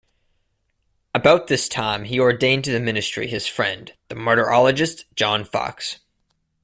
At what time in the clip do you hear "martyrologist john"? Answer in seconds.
4.15-5.43